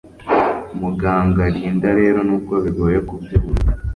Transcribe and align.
Muganga 0.79 1.43
Linda 1.53 1.89
rero 1.99 2.19
nubwo 2.27 2.55
bigoye 2.63 2.99
kubyumva 3.07 3.69